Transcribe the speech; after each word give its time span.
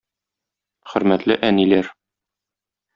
Хөрмәтле 0.95 1.39
әниләр! 1.51 1.95